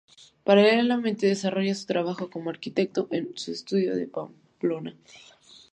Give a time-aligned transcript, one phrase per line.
[0.43, 4.95] Paralelamente desarrolla su trabajo como arquitecto en su estudio de Pamplona.